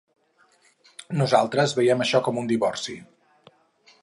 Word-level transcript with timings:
Nosaltres 1.21 1.75
veiem 1.81 2.03
això 2.07 2.25
com 2.29 2.43
un 2.43 2.51
divorci. 2.53 3.01